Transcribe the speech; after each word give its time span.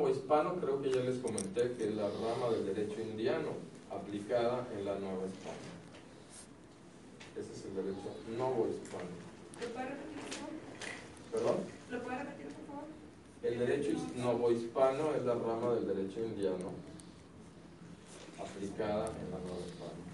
novohispano 0.00 0.54
creo 0.60 0.80
que 0.80 0.90
ya 0.90 1.00
les 1.02 1.18
comenté 1.18 1.72
que 1.76 1.88
es 1.88 1.94
la 1.94 2.08
rama 2.08 2.50
del 2.52 2.64
derecho 2.74 3.00
indiano 3.02 3.50
aplicada 3.90 4.66
en 4.72 4.84
la 4.86 4.98
Nueva 4.98 5.26
España. 5.26 5.70
Ese 7.36 7.52
es 7.52 7.64
el 7.66 7.74
derecho 7.76 8.08
novohispano. 8.38 9.10
¿Lo 9.60 9.68
puede 9.68 9.88
repetir, 9.88 10.16
por 10.24 10.32
favor? 10.32 10.54
¿Perdón? 11.32 11.56
¿Lo 11.90 12.02
puede 12.02 12.18
repetir, 12.18 12.46
por 12.46 12.66
favor? 12.66 12.84
El 13.42 13.58
derecho 13.58 13.90
his- 13.90 14.16
novohispano 14.16 15.14
es 15.14 15.22
la 15.24 15.34
rama 15.34 15.74
del 15.74 15.86
derecho 15.86 16.20
indiano 16.24 16.72
aplicada 18.42 19.06
en 19.06 19.30
la 19.30 19.38
Nueva 19.38 19.66
España. 19.66 20.06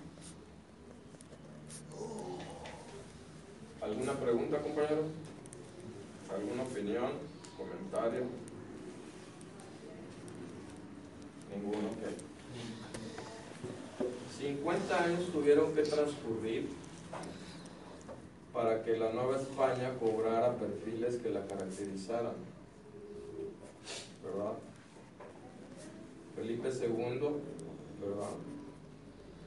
¿Alguna 3.82 4.12
pregunta, 4.14 4.60
compañeros? 4.62 5.06
¿Alguna 6.34 6.62
opinión? 6.64 7.10
¿Comentario? 7.56 8.24
Ninguno, 11.66 11.88
ok. 11.88 12.02
50 14.40 15.02
años 15.02 15.32
tuvieron 15.32 15.74
que 15.74 15.82
transcurrir 15.82 16.68
para 18.52 18.84
que 18.84 18.96
la 18.96 19.12
Nueva 19.12 19.36
España 19.36 19.92
cobrara 19.98 20.54
perfiles 20.54 21.16
que 21.16 21.30
la 21.30 21.44
caracterizaran. 21.46 22.34
¿Verdad? 24.22 24.52
Felipe 26.36 26.68
II, 26.68 27.20
¿verdad? 28.00 28.30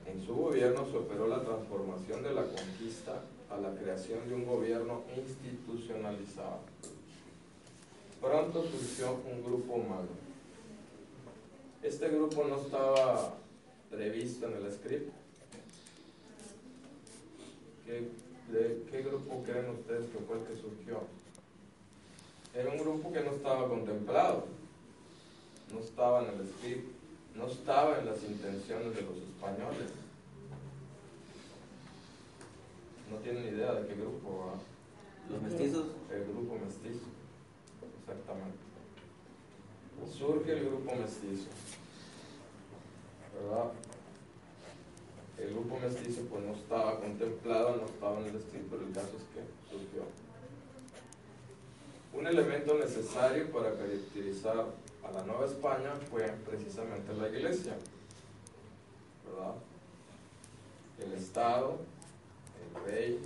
En 0.05 0.25
su 0.25 0.35
gobierno 0.35 0.85
se 0.89 0.97
operó 0.97 1.27
la 1.27 1.41
transformación 1.41 2.23
de 2.23 2.33
la 2.33 2.43
conquista 2.43 3.21
a 3.49 3.57
la 3.57 3.73
creación 3.75 4.27
de 4.27 4.35
un 4.35 4.45
gobierno 4.45 5.03
institucionalizado. 5.15 6.59
Pronto 8.19 8.63
surgió 8.63 9.19
un 9.31 9.43
grupo 9.43 9.75
humano. 9.75 10.28
Este 11.81 12.09
grupo 12.09 12.43
no 12.43 12.59
estaba 12.61 13.35
previsto 13.89 14.47
en 14.47 14.53
el 14.53 14.71
script. 14.73 15.13
¿Qué, 17.85 18.07
de 18.51 18.83
qué 18.91 19.01
grupo 19.01 19.43
creen 19.43 19.69
ustedes 19.69 20.09
que 20.09 20.19
fue 20.19 20.37
el 20.37 20.43
que 20.43 20.61
surgió? 20.61 21.01
Era 22.53 22.69
un 22.69 22.77
grupo 22.77 23.13
que 23.13 23.21
no 23.21 23.31
estaba 23.31 23.69
contemplado, 23.69 24.47
no 25.73 25.79
estaba 25.79 26.23
en 26.23 26.39
el 26.39 26.47
script, 26.47 26.87
no 27.35 27.47
estaba 27.47 27.99
en 27.99 28.05
las 28.07 28.23
intenciones 28.23 28.95
de 28.95 29.01
los 29.01 29.17
españoles. 29.17 29.91
No 33.09 33.17
tienen 33.17 33.55
idea 33.55 33.73
de 33.73 33.87
qué 33.87 33.95
grupo. 33.95 34.53
Los 35.31 35.41
mestizos. 35.41 35.85
El 36.11 36.23
grupo 36.25 36.59
mestizo, 36.65 37.05
exactamente. 38.01 38.68
Surge 40.07 40.51
el 40.51 40.65
grupo 40.65 40.95
mestizo, 40.95 41.47
¿verdad? 43.33 43.71
El 45.37 45.53
grupo 45.53 45.79
mestizo 45.79 46.21
pues 46.29 46.43
no 46.43 46.53
estaba 46.53 46.99
contemplado, 46.99 47.77
no 47.77 47.85
estaba 47.85 48.19
en 48.19 48.25
el 48.25 48.41
script, 48.41 48.69
pero 48.69 48.85
el 48.85 48.93
caso 48.93 49.11
es 49.17 49.23
que 49.33 49.41
surgió. 49.69 50.03
Un 52.13 52.27
elemento 52.27 52.77
necesario 52.77 53.49
para 53.51 53.75
caracterizar 53.75 54.65
a 55.03 55.11
la 55.11 55.23
Nueva 55.23 55.45
España 55.45 55.93
fue 56.09 56.23
precisamente 56.45 57.13
la 57.13 57.29
iglesia, 57.29 57.77
¿verdad? 59.25 59.55
El 60.99 61.13
Estado, 61.13 61.77
el 62.59 62.91
rey. 62.91 63.19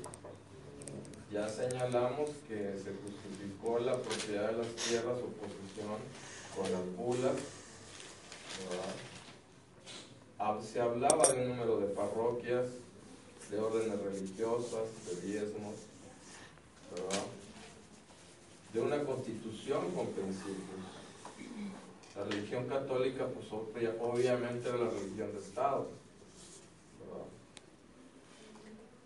Ya 1.31 1.49
señalamos 1.49 2.30
que 2.47 2.77
se 2.77 2.91
justificó 3.02 3.80
la 3.80 3.97
propiedad 3.97 4.52
de 4.52 4.58
las 4.58 4.67
tierras 4.75 5.17
o 5.17 5.27
posesión 5.41 5.97
con 6.55 6.65
¿verdad? 8.69 8.95
Hab- 10.39 10.61
Se 10.61 10.79
hablaba 10.81 11.27
de 11.29 11.41
un 11.41 11.49
número 11.49 11.79
de 11.79 11.87
parroquias, 11.87 12.65
de 13.49 13.59
órdenes 13.59 13.99
religiosas, 14.02 14.87
de 15.05 15.21
diezmos, 15.27 15.75
de 18.73 18.81
una 18.81 19.03
constitución 19.03 19.92
con 19.92 20.08
principios. 20.08 20.83
La 22.15 22.23
religión 22.25 22.67
católica, 22.67 23.25
pues 23.27 23.47
obvia- 23.52 23.95
obviamente 23.99 24.69
era 24.69 24.77
la 24.77 24.89
religión 24.89 25.31
de 25.33 25.39
Estado. 25.39 25.87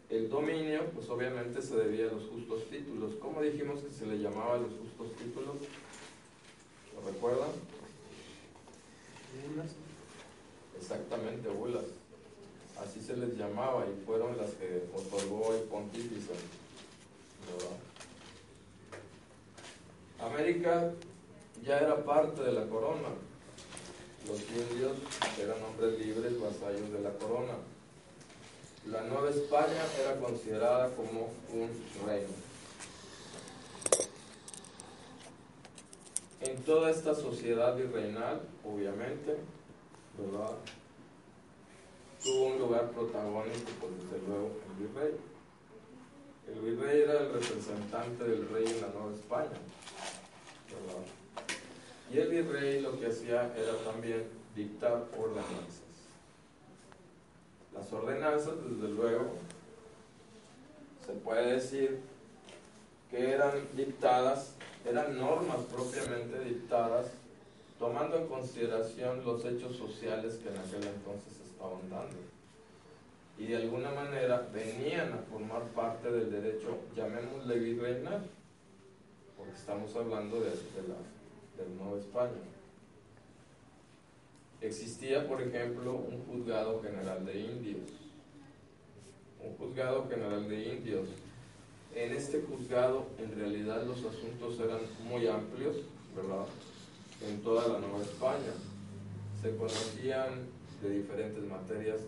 El 0.09 0.29
dominio, 0.29 0.85
pues 0.93 1.09
obviamente 1.09 1.61
se 1.61 1.75
debía 1.75 2.05
a 2.09 2.13
los 2.13 2.23
justos 2.29 2.69
títulos. 2.69 3.13
¿Cómo 3.21 3.41
dijimos 3.41 3.81
que 3.81 3.91
se 3.91 4.05
le 4.05 4.19
llamaba 4.19 4.55
los 4.57 4.71
justos 4.71 5.17
títulos? 5.17 5.55
¿Lo? 7.35 7.47
Exactamente, 10.79 11.49
bulas. 11.49 11.83
Así 12.79 13.01
se 13.01 13.17
les 13.17 13.35
llamaba 13.37 13.85
y 13.85 14.05
fueron 14.05 14.37
las 14.37 14.51
que 14.51 14.87
otorgó 14.95 15.53
el 15.53 15.65
América 20.37 20.93
ya 21.65 21.79
era 21.79 22.03
parte 22.03 22.43
de 22.43 22.53
la 22.53 22.65
corona. 22.67 23.09
Los 24.27 24.39
indios 24.41 24.97
eran 25.39 25.63
hombres 25.63 25.99
libres, 25.99 26.39
vasallos 26.39 26.91
de 26.91 26.99
la 26.99 27.11
corona. 27.11 27.53
La 28.85 29.03
Nueva 29.03 29.29
España 29.29 29.83
era 29.99 30.19
considerada 30.19 30.95
como 30.95 31.31
un 31.51 31.69
reino. 32.05 32.33
En 36.41 36.61
toda 36.63 36.91
esta 36.91 37.15
sociedad 37.15 37.75
virreinal, 37.75 38.41
obviamente, 38.63 39.37
¿verdad? 40.17 40.55
Tuvo 42.23 42.45
un 42.45 42.59
lugar 42.59 42.91
protagónico, 42.91 43.71
pues 43.79 43.91
desde 44.03 44.27
luego, 44.27 44.51
el 44.69 44.87
virrey. 44.87 45.36
El 46.47 46.61
virrey 46.61 47.01
era 47.01 47.19
el 47.19 47.33
representante 47.33 48.23
del 48.23 48.47
rey 48.49 48.65
en 48.65 48.81
la 48.81 48.87
Nueva 48.87 49.13
España. 49.13 49.57
¿verdad? 50.69 51.03
Y 52.11 52.19
el 52.19 52.29
virrey 52.29 52.81
lo 52.81 52.97
que 52.97 53.07
hacía 53.07 53.53
era 53.55 53.73
también 53.83 54.23
dictar 54.55 55.05
ordenanzas. 55.17 55.81
Las 57.73 57.91
ordenanzas, 57.91 58.53
desde 58.69 58.93
luego, 58.93 59.33
se 61.05 61.13
puede 61.13 61.53
decir 61.53 61.99
que 63.11 63.31
eran 63.31 63.67
dictadas, 63.73 64.53
eran 64.85 65.17
normas 65.17 65.59
propiamente 65.71 66.39
dictadas, 66.39 67.07
tomando 67.77 68.17
en 68.17 68.27
consideración 68.27 69.23
los 69.23 69.45
hechos 69.45 69.75
sociales 69.75 70.39
que 70.41 70.49
en 70.49 70.57
aquel 70.57 70.83
entonces 70.87 71.33
estaban 71.45 71.89
dando. 71.89 72.17
Y 73.37 73.45
de 73.45 73.57
alguna 73.57 73.91
manera 73.91 74.47
venían 74.53 75.13
a 75.13 75.17
formar 75.31 75.63
parte 75.75 76.11
del 76.11 76.31
derecho, 76.31 76.77
llamémosle 76.95 77.59
virreinal 77.59 78.23
porque 79.37 79.53
estamos 79.53 79.95
hablando 79.95 80.39
de, 80.39 80.49
de 80.49 80.87
la, 80.87 81.63
del 81.63 81.77
Nueva 81.77 81.99
España. 81.99 82.41
Existía, 84.59 85.27
por 85.27 85.41
ejemplo, 85.41 85.93
un 85.93 86.25
juzgado 86.25 86.81
general 86.81 87.23
de 87.25 87.39
indios. 87.39 87.91
Un 89.43 89.55
juzgado 89.55 90.07
general 90.09 90.49
de 90.49 90.73
indios. 90.73 91.07
En 91.93 92.11
este 92.11 92.41
juzgado, 92.41 93.05
en 93.19 93.35
realidad, 93.37 93.83
los 93.85 93.99
asuntos 93.99 94.59
eran 94.59 94.79
muy 95.07 95.27
amplios, 95.27 95.77
¿verdad? 96.15 96.45
En 97.27 97.41
toda 97.41 97.67
la 97.67 97.79
Nueva 97.79 98.01
España. 98.01 98.53
Se 99.41 99.55
conocían 99.55 100.47
de 100.81 100.89
diferentes 100.89 101.43
materias. 101.43 102.01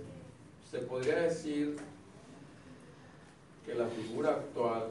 Se 0.69 0.78
podría 0.78 1.22
decir 1.22 1.78
que 3.66 3.74
la 3.74 3.88
figura 3.88 4.30
actual 4.30 4.90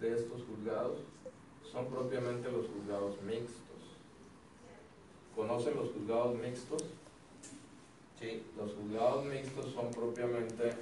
de 0.00 0.16
estos 0.16 0.42
juzgados 0.42 0.98
son 1.70 1.86
propiamente 1.86 2.50
los 2.50 2.66
juzgados 2.66 3.22
mixtos. 3.22 3.60
¿Conocen 5.36 5.76
los 5.76 5.92
juzgados 5.92 6.36
mixtos? 6.36 6.82
Sí, 8.18 8.42
los 8.56 8.72
juzgados 8.74 9.24
mixtos 9.26 9.72
son 9.72 9.92
propiamente, 9.92 10.74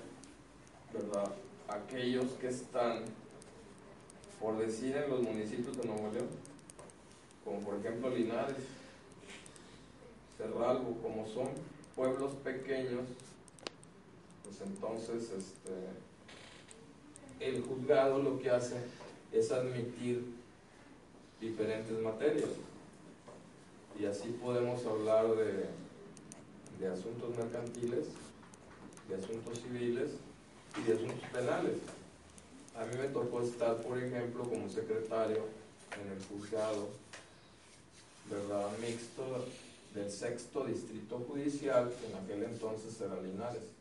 ¿verdad? 0.94 1.30
Aquellos 1.68 2.32
que 2.40 2.48
están, 2.48 3.04
por 4.40 4.56
decir, 4.56 4.96
en 4.96 5.10
los 5.10 5.20
municipios 5.20 5.76
de 5.76 5.84
Nuevo 5.86 6.10
León, 6.10 6.28
como 7.44 7.60
por 7.60 7.78
ejemplo 7.78 8.08
Linares, 8.08 8.64
Cerralbo, 10.38 10.96
como 11.02 11.26
son 11.26 11.48
pueblos 11.94 12.32
pequeños, 12.36 13.04
pues 14.48 14.62
entonces 14.62 15.30
este, 15.30 15.74
el 17.40 17.62
juzgado 17.62 18.22
lo 18.22 18.38
que 18.38 18.50
hace 18.50 18.76
es 19.30 19.52
admitir 19.52 20.24
diferentes 21.38 21.98
materias. 22.00 22.48
Y 23.98 24.06
así 24.06 24.28
podemos 24.42 24.84
hablar 24.86 25.26
de, 25.36 25.66
de 26.80 26.86
asuntos 26.86 27.36
mercantiles, 27.36 28.06
de 29.08 29.16
asuntos 29.16 29.60
civiles 29.60 30.10
y 30.78 30.82
de 30.88 30.94
asuntos 30.94 31.28
penales. 31.30 31.78
A 32.74 32.84
mí 32.84 32.96
me 32.96 33.08
tocó 33.08 33.42
estar, 33.42 33.76
por 33.82 33.98
ejemplo, 33.98 34.44
como 34.44 34.68
secretario 34.68 35.44
en 36.00 36.12
el 36.12 36.24
juzgado, 36.24 36.88
¿verdad? 38.30 38.70
Mixto 38.80 39.44
del 39.94 40.10
sexto 40.10 40.64
distrito 40.64 41.18
judicial, 41.28 41.92
que 42.00 42.06
en 42.06 42.16
aquel 42.24 42.44
entonces 42.44 42.98
era 43.00 43.20
Linares. 43.20 43.77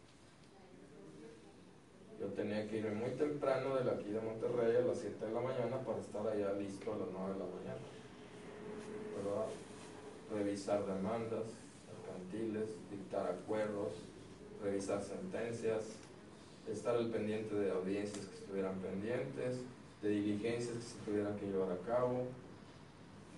Tenía 2.37 2.67
que 2.67 2.77
irme 2.77 2.91
muy 2.91 3.09
temprano 3.17 3.77
de 3.77 3.89
aquí 3.89 4.09
de 4.11 4.21
Monterrey 4.21 4.75
a 4.75 4.85
las 4.85 4.99
7 4.99 5.25
de 5.25 5.31
la 5.31 5.41
mañana 5.41 5.79
para 5.83 5.97
estar 5.97 6.21
allá 6.21 6.53
listo 6.53 6.93
a 6.93 6.97
las 6.97 7.07
9 7.11 7.33
de 7.33 7.39
la 7.39 7.45
mañana. 7.45 7.85
¿Verdad? 9.17 9.47
Revisar 10.31 10.85
demandas 10.85 11.45
mercantiles, 11.89 12.69
dictar 12.91 13.25
acuerdos, 13.25 13.93
revisar 14.61 15.01
sentencias, 15.01 15.81
estar 16.71 16.95
al 16.95 17.09
pendiente 17.09 17.55
de 17.55 17.71
audiencias 17.71 18.27
que 18.27 18.35
estuvieran 18.35 18.75
pendientes, 18.81 19.61
de 20.03 20.09
diligencias 20.09 20.75
que 20.75 20.83
se 20.83 20.99
tuvieran 21.05 21.35
que 21.39 21.47
llevar 21.47 21.71
a 21.71 21.87
cabo, 21.87 22.25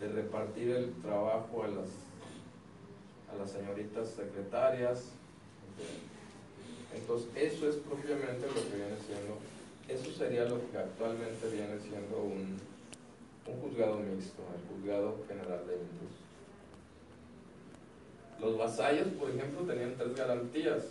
de 0.01 0.09
repartir 0.09 0.71
el 0.71 0.93
trabajo 1.01 1.63
a 1.63 1.69
las, 1.69 1.89
a 3.31 3.37
las 3.39 3.49
señoritas 3.49 4.09
secretarias. 4.09 5.13
Entonces, 6.95 7.29
eso 7.35 7.69
es 7.69 7.75
propiamente 7.75 8.47
lo 8.47 8.53
que 8.53 8.75
viene 8.75 8.97
siendo, 9.05 9.37
eso 9.87 10.11
sería 10.17 10.45
lo 10.45 10.59
que 10.71 10.77
actualmente 10.77 11.49
viene 11.49 11.79
siendo 11.79 12.17
un, 12.17 12.59
un 13.45 13.61
juzgado 13.61 13.99
mixto, 13.99 14.41
el 14.55 14.77
juzgado 14.77 15.17
general 15.27 15.67
de 15.67 15.73
indios. 15.75 16.13
Los 18.39 18.57
vasallos, 18.57 19.07
por 19.19 19.29
ejemplo, 19.29 19.61
tenían 19.65 19.95
tres 19.97 20.15
garantías. 20.15 20.83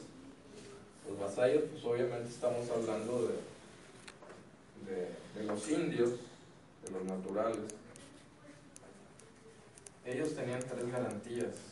Los 1.09 1.19
vasallos, 1.19 1.65
pues 1.73 1.85
obviamente 1.85 2.29
estamos 2.29 2.69
hablando 2.71 3.29
de, 3.29 3.35
de, 4.93 5.09
de 5.41 5.45
los 5.47 5.69
indios, 5.71 6.11
de 6.85 6.91
los 6.93 7.05
naturales. 7.05 7.61
Ellos 10.05 10.35
tenían 10.35 10.61
tres 10.61 10.93
garantías 10.93 11.68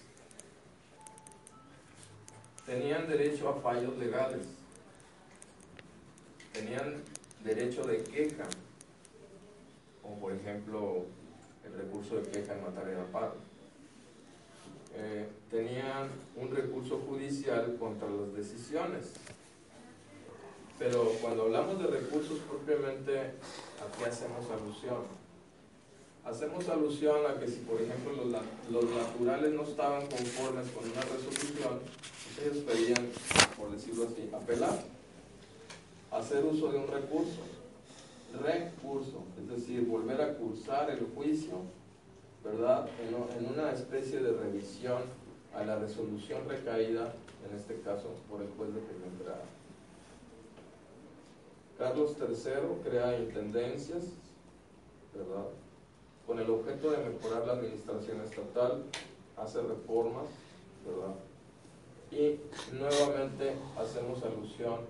tenían 2.66 3.08
derecho 3.08 3.48
a 3.48 3.54
fallos 3.54 3.96
legales, 3.96 4.46
tenían 6.52 6.96
derecho 7.44 7.84
de 7.84 8.02
queja, 8.02 8.44
como 10.02 10.18
por 10.18 10.32
ejemplo 10.32 11.04
el 11.64 11.72
recurso 11.74 12.16
de 12.16 12.28
queja 12.30 12.54
en 12.54 12.64
materia 12.64 12.98
de 12.98 13.04
paro. 13.04 13.34
Eh, 14.98 15.28
tenían 15.50 16.08
un 16.36 16.50
recurso 16.54 17.02
judicial 17.06 17.76
contra 17.78 18.08
las 18.08 18.34
decisiones. 18.34 19.12
Pero 20.78 21.12
cuando 21.20 21.44
hablamos 21.44 21.78
de 21.78 21.86
recursos 21.86 22.38
propiamente, 22.40 23.18
¿a 23.18 23.98
qué 23.98 24.06
hacemos 24.06 24.50
alusión? 24.50 25.25
Hacemos 26.26 26.68
alusión 26.68 27.18
a 27.24 27.38
que 27.38 27.46
si, 27.46 27.60
por 27.60 27.80
ejemplo, 27.80 28.12
los, 28.12 28.26
los 28.72 28.90
naturales 28.90 29.54
no 29.54 29.62
estaban 29.62 30.08
conformes 30.08 30.68
con 30.72 30.82
una 30.84 31.00
resolución, 31.02 31.78
ellos 32.42 32.64
pedían, 32.64 33.06
por 33.56 33.70
decirlo 33.70 34.08
así, 34.08 34.28
apelar, 34.34 34.82
hacer 36.10 36.44
uso 36.44 36.72
de 36.72 36.78
un 36.78 36.88
recurso, 36.88 37.42
recurso, 38.42 39.22
es 39.40 39.48
decir, 39.48 39.86
volver 39.86 40.20
a 40.20 40.34
cursar 40.34 40.90
el 40.90 41.06
juicio, 41.14 41.60
¿verdad? 42.42 42.88
En, 43.00 43.44
en 43.44 43.52
una 43.52 43.70
especie 43.70 44.18
de 44.18 44.32
revisión 44.32 45.02
a 45.54 45.64
la 45.64 45.76
resolución 45.78 46.40
recaída, 46.48 47.14
en 47.48 47.56
este 47.56 47.80
caso, 47.82 48.16
por 48.28 48.42
el 48.42 48.48
juez 48.48 48.74
de 48.74 48.80
primer 48.80 49.24
grado. 49.24 49.44
Carlos 51.78 52.16
III 52.18 52.82
crea 52.82 53.16
intendencias, 53.16 54.06
¿verdad? 55.14 55.46
Con 56.26 56.40
el 56.40 56.50
objeto 56.50 56.90
de 56.90 56.98
mejorar 56.98 57.46
la 57.46 57.52
administración 57.52 58.20
estatal, 58.22 58.82
hace 59.36 59.62
reformas, 59.62 60.26
¿verdad? 60.84 61.14
Y 62.10 62.40
nuevamente 62.74 63.54
hacemos 63.78 64.22
alusión 64.22 64.80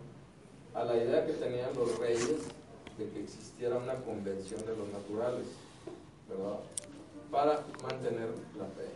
a 0.75 0.85
la 0.85 0.97
idea 0.97 1.27
que 1.27 1.33
tenían 1.35 1.75
los 1.75 1.99
reyes 1.99 2.49
de 2.97 3.11
que 3.11 3.23
existiera 3.23 3.77
una 3.77 3.97
convención 3.97 4.61
de 4.61 4.77
los 4.77 4.89
naturales, 4.89 5.47
¿verdad? 6.29 6.61
Para 7.31 7.65
mantener 7.83 8.29
la 8.59 8.65
fe. 8.67 8.89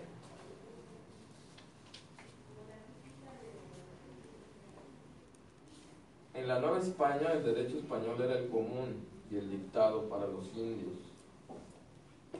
En 6.34 6.48
la 6.48 6.58
Nueva 6.58 6.78
España 6.78 7.32
el 7.32 7.44
derecho 7.44 7.76
español 7.78 8.16
era 8.22 8.38
el 8.38 8.48
común 8.48 9.04
y 9.30 9.36
el 9.36 9.50
dictado 9.50 10.08
para 10.08 10.26
los 10.26 10.46
indios. 10.56 11.09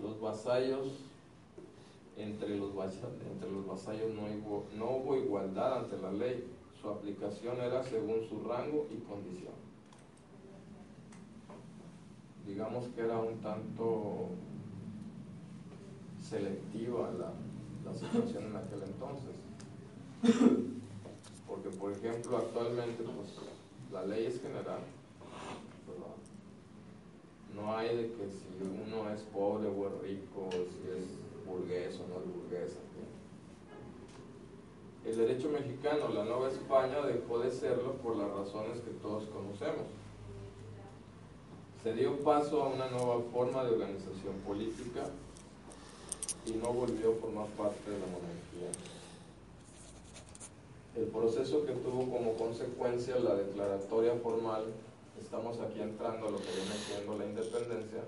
Los 0.03 0.21
vasallos 0.21 0.89
entre 2.17 2.57
los, 2.57 2.71
entre 2.75 3.51
los 3.51 3.67
vasallos 3.67 4.15
no 4.15 4.23
hubo, 4.23 4.65
no 4.77 4.91
hubo 4.97 5.17
igualdad 5.17 5.79
ante 5.79 5.99
la 5.99 6.13
ley, 6.13 6.45
su 6.81 6.89
aplicación 6.89 7.61
era 7.61 7.83
según 7.83 8.23
su 8.29 8.43
rango 8.43 8.87
y 8.91 8.97
condición. 9.05 9.55
Digamos 12.47 12.87
que 12.89 13.03
era 13.03 13.19
un 13.19 13.39
tanto 13.39 14.29
selectiva 16.21 17.11
la, 17.19 17.33
la 17.85 17.97
situación 17.97 18.47
en 18.47 18.57
aquel 18.57 18.83
entonces. 18.83 19.37
Porque, 21.47 21.69
por 21.71 21.93
ejemplo, 21.93 22.39
actualmente 22.39 23.03
pues, 23.03 23.29
la 23.93 24.05
ley 24.05 24.27
es 24.27 24.41
general. 24.41 24.81
No 27.61 27.77
hay 27.77 27.97
de 27.97 28.09
que 28.13 28.29
si 28.29 28.47
uno 28.63 29.11
es 29.11 29.23
pobre 29.23 29.69
o 29.69 29.87
es 29.87 30.03
rico, 30.03 30.49
si 30.51 30.91
es 30.91 31.05
burgués 31.47 32.01
o 32.01 32.09
no 32.09 32.21
burgués. 32.21 32.77
El 35.05 35.17
derecho 35.17 35.49
mexicano, 35.49 36.09
la 36.11 36.25
Nueva 36.25 36.49
España, 36.49 37.01
dejó 37.03 37.39
de 37.39 37.51
serlo 37.51 37.95
por 37.95 38.17
las 38.17 38.31
razones 38.31 38.81
que 38.81 38.91
todos 39.03 39.25
conocemos. 39.25 39.87
Se 41.83 41.95
dio 41.95 42.19
paso 42.19 42.63
a 42.63 42.69
una 42.69 42.91
nueva 42.91 43.23
forma 43.33 43.65
de 43.65 43.71
organización 43.71 44.35
política 44.47 45.09
y 46.45 46.53
no 46.53 46.73
volvió 46.73 47.13
a 47.13 47.15
formar 47.15 47.47
parte 47.57 47.91
de 47.91 47.99
la 47.99 48.07
monarquía. 48.07 48.71
El 50.97 51.05
proceso 51.05 51.65
que 51.65 51.73
tuvo 51.73 52.11
como 52.11 52.35
consecuencia 52.35 53.19
la 53.19 53.35
declaratoria 53.35 54.15
formal, 54.17 54.65
estamos 55.21 55.61
aquí 55.61 55.81
entrando 55.81 56.29
a 56.29 56.31
lo 56.31 56.39
que 56.39 56.51
viene 56.51 56.75
siendo 56.87 57.19
la 57.19 57.25
independencia, 57.27 58.01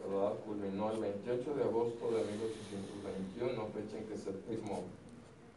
¿verdad? 0.00 0.32
culminó 0.46 0.92
el 0.92 1.00
28 1.00 1.54
de 1.54 1.62
agosto 1.64 2.06
de 2.10 2.24
1821, 2.24 3.68
fecha 3.74 3.98
en 3.98 4.04
que 4.06 4.16
se 4.16 4.32
firmó 4.48 4.84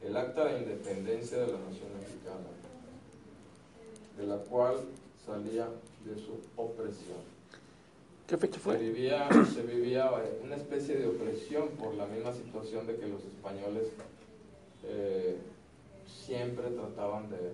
el 0.02 0.16
Acta 0.18 0.46
de 0.46 0.60
Independencia 0.60 1.38
de 1.40 1.48
la 1.48 1.60
Nación 1.60 1.90
Mexicana, 2.00 2.50
de 4.18 4.26
la 4.26 4.38
cual 4.38 4.78
salía 5.26 5.68
de 6.06 6.16
su 6.16 6.40
opresión. 6.56 7.40
¿Qué 8.28 8.38
fecha 8.38 8.60
fue? 8.60 8.78
Se 8.78 8.84
vivía, 8.84 9.30
se 9.54 9.62
vivía 9.64 10.12
una 10.44 10.56
especie 10.56 10.96
de 10.98 11.08
opresión 11.08 11.70
por 11.70 11.94
la 11.96 12.06
misma 12.06 12.34
situación 12.34 12.86
de 12.88 12.96
que 12.98 13.08
los 13.08 13.24
españoles 13.24 13.88
eh, 14.84 15.38
siempre 16.06 16.70
trataban 16.70 17.30
de, 17.30 17.54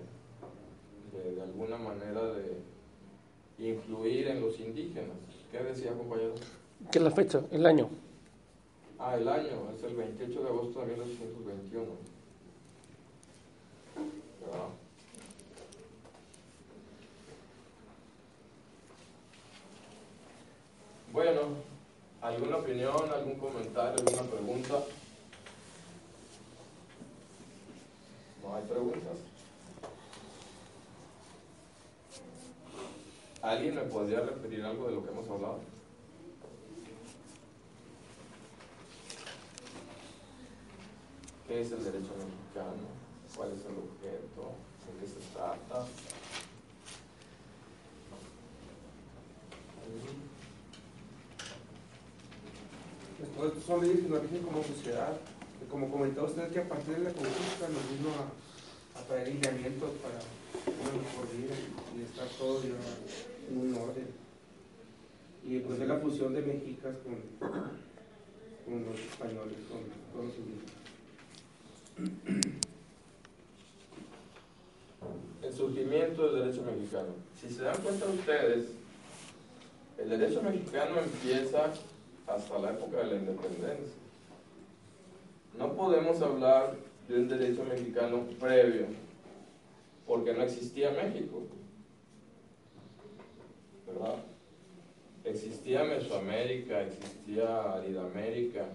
de, 1.12 1.34
de 1.34 1.42
alguna 1.42 1.78
manera 1.78 2.22
de 2.34 2.75
influir 3.58 4.28
en 4.28 4.40
los 4.40 4.58
indígenas. 4.60 5.16
¿Qué 5.50 5.58
decía, 5.58 5.92
compañero? 5.92 6.34
¿Qué 6.90 6.98
es 6.98 7.04
la 7.04 7.10
fecha? 7.10 7.42
¿El 7.50 7.64
año? 7.66 7.88
Ah, 8.98 9.16
el 9.16 9.28
año, 9.28 9.70
es 9.76 9.82
el 9.82 9.94
28 9.94 10.42
de 10.42 10.48
agosto 10.48 10.80
de 10.80 10.86
1921. 10.86 11.86
Bueno, 21.12 21.40
¿alguna 22.20 22.56
opinión, 22.58 23.10
algún 23.10 23.36
comentario, 23.36 24.04
alguna 24.06 24.22
pregunta? 24.30 24.74
¿No 28.42 28.54
hay 28.54 28.64
preguntas? 28.64 29.35
¿Alguien 33.46 33.76
me 33.76 33.82
podría 33.82 34.22
referir 34.22 34.64
algo 34.64 34.88
de 34.88 34.94
lo 34.96 35.04
que 35.04 35.12
hemos 35.12 35.28
hablado? 35.28 35.60
¿Qué 41.46 41.60
es 41.60 41.70
el 41.70 41.84
derecho 41.84 42.10
mexicano? 42.18 42.88
¿Cuál 43.36 43.52
es 43.52 43.60
el 43.60 43.78
objeto? 43.78 44.50
¿De 44.82 44.98
qué 44.98 45.06
se 45.06 45.20
trata? 45.32 45.86
Pues 53.36 53.48
estos 53.48 53.64
son 53.64 53.80
leyes 53.80 54.00
que 54.00 54.08
nos 54.08 54.22
rigen 54.22 54.42
como 54.42 54.64
sociedad. 54.64 55.16
Como 55.70 55.88
comentaba 55.88 56.26
usted, 56.26 56.50
que 56.50 56.58
a 56.58 56.68
partir 56.68 56.96
de 56.96 57.04
la 57.04 57.12
conquista 57.12 57.68
nos 57.68 57.96
vino 57.96 58.10
a, 58.10 58.98
a 58.98 59.04
traer 59.04 59.28
lineamientos 59.28 59.90
para 60.02 60.18
una 60.66 60.90
mejor 61.00 61.30
vida 61.30 61.54
y 61.96 62.02
estar 62.02 62.26
todo 62.38 62.60
ya 62.64 63.35
un 63.50 63.74
orden. 63.74 64.06
Y 65.44 65.58
pues 65.60 65.80
es 65.80 65.88
la 65.88 65.98
fusión 65.98 66.34
de 66.34 66.42
mexicas 66.42 66.96
con, 67.04 67.14
con 68.64 68.84
los 68.84 68.98
españoles, 68.98 69.58
con, 69.68 69.80
con 70.12 70.26
los 70.26 70.36
indígenas. 70.36 70.76
El 75.42 75.52
surgimiento 75.52 76.32
del 76.32 76.44
derecho 76.44 76.62
mexicano. 76.64 77.14
Si 77.40 77.48
se 77.48 77.62
dan 77.62 77.80
cuenta 77.80 78.06
ustedes, 78.06 78.66
el 79.98 80.08
derecho 80.08 80.42
mexicano 80.42 81.00
empieza 81.00 81.72
hasta 82.26 82.58
la 82.58 82.72
época 82.72 82.98
de 82.98 83.06
la 83.06 83.14
independencia. 83.14 83.94
No 85.56 85.72
podemos 85.74 86.20
hablar 86.20 86.76
de 87.08 87.20
un 87.20 87.28
derecho 87.28 87.64
mexicano 87.64 88.24
previo, 88.38 88.86
porque 90.06 90.34
no 90.34 90.42
existía 90.42 90.90
México. 90.90 91.42
¿Verdad? 93.86 94.16
Existía 95.66 95.82
Mesoamérica, 95.82 96.82
existía 96.82 97.72
Aridamérica, 97.72 98.68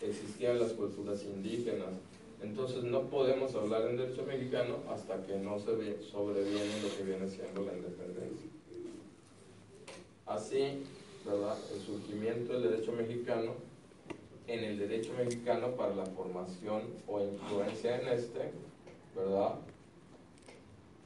existían 0.00 0.58
las 0.58 0.72
culturas 0.72 1.22
indígenas. 1.22 1.90
Entonces 2.42 2.82
no 2.82 3.02
podemos 3.02 3.54
hablar 3.54 3.82
en 3.82 3.98
derecho 3.98 4.24
mexicano 4.24 4.78
hasta 4.92 5.24
que 5.24 5.36
no 5.36 5.60
se 5.60 6.02
sobreviene 6.02 6.82
lo 6.82 6.96
que 6.96 7.04
viene 7.04 7.28
siendo 7.28 7.64
la 7.64 7.74
independencia. 7.74 8.48
Así, 10.26 10.82
¿verdad? 11.24 11.56
El 11.72 11.80
surgimiento 11.80 12.54
del 12.54 12.68
derecho 12.68 12.90
mexicano 12.90 13.52
en 14.48 14.64
el 14.64 14.76
derecho 14.76 15.12
mexicano 15.16 15.76
para 15.76 15.94
la 15.94 16.04
formación 16.04 16.82
o 17.06 17.22
influencia 17.22 18.00
en 18.00 18.08
este, 18.08 18.50
¿verdad? 19.14 19.54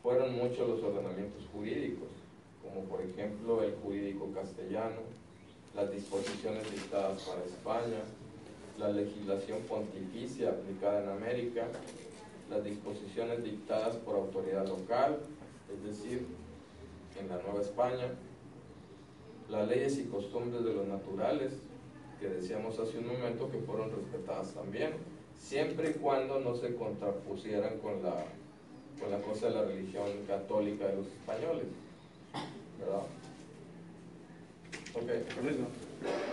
Fueron 0.03 0.37
muchos 0.37 0.67
los 0.67 0.83
ordenamientos 0.83 1.43
jurídicos, 1.53 2.09
como 2.63 2.85
por 2.85 3.01
ejemplo 3.01 3.63
el 3.63 3.75
jurídico 3.83 4.31
castellano, 4.35 5.01
las 5.75 5.91
disposiciones 5.91 6.71
dictadas 6.71 7.23
para 7.23 7.45
España, 7.45 8.03
la 8.79 8.91
legislación 8.91 9.61
pontificia 9.69 10.51
aplicada 10.51 11.03
en 11.03 11.09
América, 11.11 11.67
las 12.51 12.65
disposiciones 12.65 13.45
dictadas 13.45 13.97
por 13.97 14.17
autoridad 14.17 14.67
local, 14.67 15.19
es 15.73 15.85
decir, 15.85 16.27
en 17.21 17.29
la 17.29 17.43
Nueva 17.43 17.61
España, 17.61 18.09
las 19.49 19.69
leyes 19.69 19.99
y 19.99 20.05
costumbres 20.05 20.65
de 20.65 20.73
los 20.73 20.87
naturales, 20.87 21.53
que 22.21 22.29
decíamos 22.29 22.79
hace 22.79 22.99
un 22.99 23.09
momento 23.09 23.51
que 23.51 23.59
fueron 23.59 23.91
respetadas 23.91 24.53
también, 24.53 24.93
siempre 25.39 25.91
y 25.91 25.95
cuando 25.95 26.41
no 26.41 26.55
se 26.55 26.75
contrapusieran 26.75 27.79
con 27.79 28.03
la, 28.03 28.25
con 29.01 29.11
la 29.11 29.21
cosa 29.21 29.49
de 29.49 29.55
la 29.55 29.65
religión 29.65 30.09
católica 30.27 30.87
de 30.87 30.97
los 30.97 31.07
españoles. 31.07 31.67
¿Verdad? 32.79 33.03
Ok. 34.95 36.29